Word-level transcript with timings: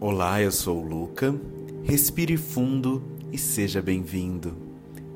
Olá, 0.00 0.40
eu 0.40 0.52
sou 0.52 0.80
o 0.80 0.88
Luca. 0.88 1.34
Respire 1.82 2.36
fundo 2.36 3.02
e 3.32 3.36
seja 3.36 3.82
bem-vindo. 3.82 4.56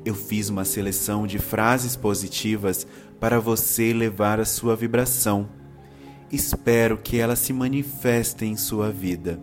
Eu 0.03 0.13
fiz 0.13 0.49
uma 0.49 0.65
seleção 0.65 1.25
de 1.25 1.39
frases 1.39 1.95
positivas 1.95 2.85
para 3.17 3.39
você 3.39 3.83
elevar 3.83 4.41
a 4.41 4.45
sua 4.45 4.75
vibração. 4.75 5.47
Espero 6.29 6.97
que 6.97 7.17
elas 7.17 7.39
se 7.39 7.53
manifestem 7.53 8.51
em 8.51 8.57
sua 8.57 8.91
vida. 8.91 9.39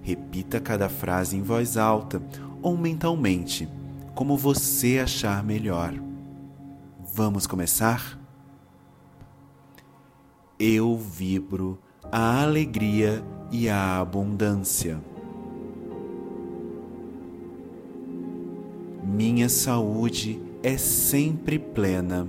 Repita 0.00 0.60
cada 0.60 0.88
frase 0.88 1.36
em 1.36 1.42
voz 1.42 1.76
alta 1.76 2.22
ou 2.62 2.76
mentalmente, 2.76 3.68
como 4.14 4.36
você 4.36 5.00
achar 5.02 5.42
melhor. 5.42 5.92
Vamos 7.12 7.48
começar? 7.48 8.16
Eu 10.56 10.96
vibro 10.96 11.80
a 12.12 12.42
alegria 12.44 13.24
e 13.52 13.68
a 13.68 14.00
abundância. 14.00 14.98
Minha 19.04 19.50
saúde 19.50 20.40
é 20.62 20.78
sempre 20.78 21.58
plena. 21.58 22.26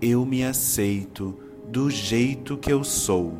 Eu 0.00 0.24
me 0.24 0.44
aceito 0.44 1.36
do 1.68 1.90
jeito 1.90 2.56
que 2.56 2.72
eu 2.72 2.84
sou. 2.84 3.34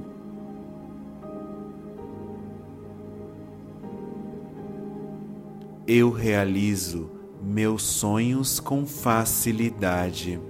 Eu 5.87 6.11
realizo 6.11 7.11
meus 7.41 7.83
sonhos 7.83 8.59
com 8.59 8.85
facilidade. 8.85 10.41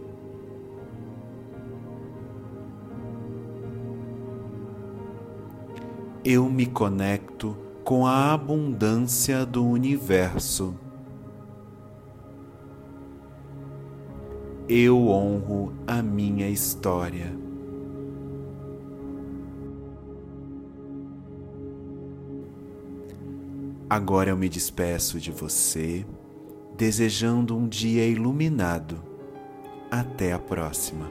Eu 6.25 6.49
me 6.49 6.67
conecto 6.67 7.57
com 7.85 8.07
a 8.07 8.33
abundância 8.33 9.45
do 9.45 9.67
universo. 9.67 10.75
Eu 14.69 15.09
honro 15.09 15.73
a 15.87 16.01
minha 16.01 16.49
história. 16.49 17.37
Agora 23.91 24.31
eu 24.31 24.37
me 24.37 24.49
despeço 24.49 25.21
de 25.21 25.31
você, 25.31 26.07
desejando 26.77 27.57
um 27.57 27.69
dia 27.69 28.07
iluminado. 28.07 29.03
Até 29.91 30.33
a 30.33 30.39
próxima. 30.39 31.11